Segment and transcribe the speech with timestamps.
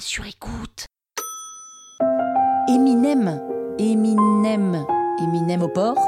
[0.00, 0.86] sur écoute.
[2.68, 3.40] Eminem.
[3.78, 4.84] Eminem.
[5.22, 5.98] Eminem au port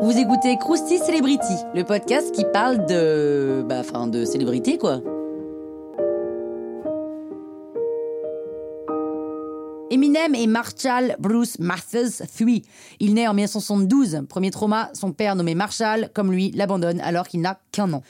[0.00, 3.64] Vous écoutez Krusty Celebrity, le podcast qui parle de.
[3.68, 5.00] Bah, enfin, de célébrité, quoi.
[9.90, 12.62] Eminem est Marshall Bruce Mathers III.
[13.00, 14.22] Il naît en 1972.
[14.28, 18.02] Premier trauma, son père nommé Marshall, comme lui, l'abandonne alors qu'il n'a qu'un an.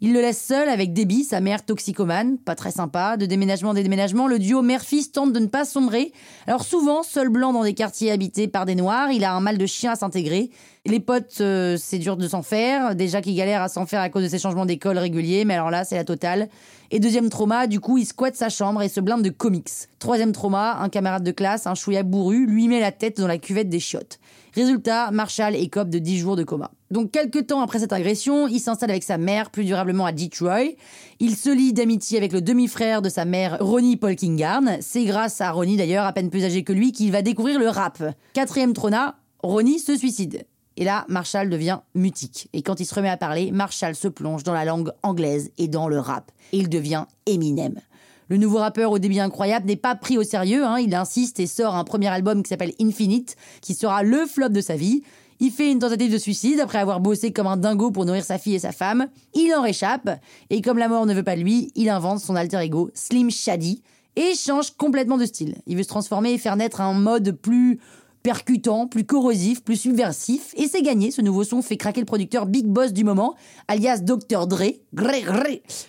[0.00, 3.16] Il le laisse seul avec Debbie, sa mère toxicomane, pas très sympa.
[3.16, 6.12] De déménagement en déménagement, le duo mère-fils tente de ne pas sombrer.
[6.46, 9.56] Alors souvent, seul blanc dans des quartiers habités par des noirs, il a un mal
[9.56, 10.50] de chien à s'intégrer.
[10.86, 12.94] Les potes, euh, c'est dur de s'en faire.
[12.94, 15.70] Déjà qu'il galère à s'en faire à cause de ses changements d'école réguliers, mais alors
[15.70, 16.50] là, c'est la totale.
[16.90, 19.70] Et deuxième trauma, du coup, il squatte sa chambre et se blinde de comics.
[19.98, 23.38] Troisième trauma, un camarade de classe, un chouïa bourru, lui met la tête dans la
[23.38, 24.20] cuvette des chiottes.
[24.54, 26.70] Résultat, Marshall écope de 10 jours de coma.
[26.90, 30.74] Donc quelques temps après cette agression, il s'installe avec sa mère plus durablement à Detroit.
[31.18, 34.76] Il se lie d'amitié avec le demi-frère de sa mère, Ronnie Polkingarn.
[34.82, 37.70] C'est grâce à Ronnie d'ailleurs, à peine plus âgé que lui, qu'il va découvrir le
[37.70, 38.02] rap.
[38.34, 40.44] Quatrième trona, Ronnie se suicide.
[40.76, 42.48] Et là, Marshall devient mutique.
[42.52, 45.68] Et quand il se remet à parler, Marshall se plonge dans la langue anglaise et
[45.68, 46.32] dans le rap.
[46.52, 47.80] Et il devient Eminem.
[48.28, 50.78] Le nouveau rappeur au débit incroyable n'est pas pris au sérieux, hein.
[50.78, 54.62] il insiste et sort un premier album qui s'appelle Infinite, qui sera le flop de
[54.62, 55.02] sa vie.
[55.40, 58.38] Il fait une tentative de suicide après avoir bossé comme un dingo pour nourrir sa
[58.38, 59.08] fille et sa femme.
[59.34, 60.08] Il en réchappe,
[60.48, 63.82] et comme la mort ne veut pas lui, il invente son alter ego, Slim Shady,
[64.16, 65.56] et change complètement de style.
[65.66, 67.80] Il veut se transformer et faire naître un mode plus
[68.24, 71.10] percutant, plus corrosif, plus subversif, et c'est gagné.
[71.10, 73.34] Ce nouveau son fait craquer le producteur Big Boss du moment,
[73.68, 74.46] alias Dr.
[74.46, 74.72] Dre.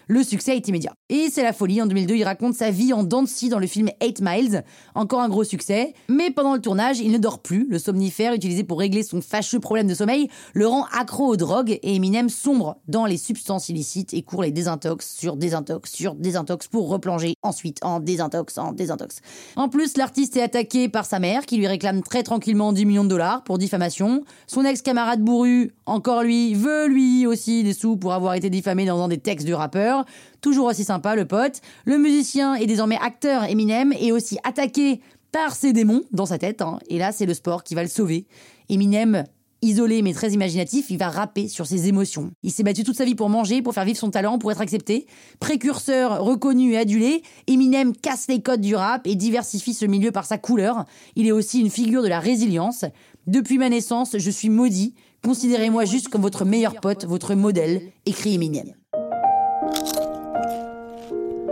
[0.08, 0.94] Le succès est immédiat.
[1.10, 1.82] Et c'est la folie.
[1.82, 4.64] En 2002, il raconte sa vie en Dancy dans le film 8 Miles.
[4.96, 5.94] Encore un gros succès.
[6.10, 7.68] Mais pendant le tournage, il ne dort plus.
[7.70, 11.80] Le somnifère utilisé pour régler son fâcheux problème de sommeil le rend accro aux drogues
[11.82, 16.68] et Eminem sombre dans les substances illicites et court les désintox sur désintox sur désintox
[16.68, 19.22] pour replonger ensuite en désintox en désintox.
[19.56, 23.04] En plus, l'artiste est attaqué par sa mère qui lui réclame très tranquillement 10 millions
[23.06, 24.26] de dollars pour diffamation.
[24.48, 29.02] Son ex-camarade bourru, encore lui, veut lui aussi des sous pour avoir été diffamé dans
[29.02, 30.04] un des textes du rappeur.
[30.42, 31.62] Toujours aussi sympa, le pote.
[31.86, 35.00] Le musicien et désormais acteur Eminem est aussi attaqué
[35.32, 36.62] par ses démons dans sa tête.
[36.62, 36.80] hein.
[36.90, 38.26] Et là, c'est le sport qui va le sauver.
[38.70, 39.24] Eminem
[39.66, 42.32] isolé mais très imaginatif, il va rapper sur ses émotions.
[42.44, 44.62] Il s'est battu toute sa vie pour manger, pour faire vivre son talent, pour être
[44.62, 45.08] accepté.
[45.40, 50.26] Précurseur reconnu et adulé, Eminem casse les codes du rap et diversifie ce milieu par
[50.26, 50.86] sa couleur.
[51.16, 52.86] Il est aussi une figure de la résilience.
[53.28, 54.94] Depuis ma naissance, je suis maudit.
[55.24, 58.74] Considérez-moi juste comme votre meilleur pote, votre modèle, écrit Eminem.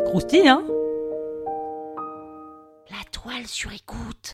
[0.05, 0.63] Croustille, hein?
[2.91, 4.33] La toile sur écoute.